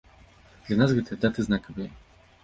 [0.69, 1.91] Для нас гэтыя даты знакавыя.